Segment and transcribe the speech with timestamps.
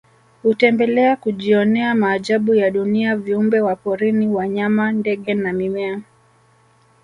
[0.43, 6.01] Hutembelea kujionea maajabu ya dunia viumbe wa porini wanyama ndege na mimea